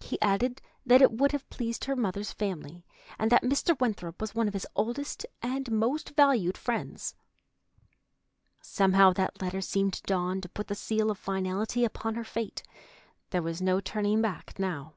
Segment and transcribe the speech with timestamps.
[0.00, 2.86] He added that it would have pleased her mother's family,
[3.18, 3.78] and that Mr.
[3.78, 7.14] Winthrop was one of his oldest and most valued friends.
[8.62, 12.62] Somehow that letter seemed to Dawn to put the seal of finality upon her fate.
[13.28, 14.94] There was no turning back now.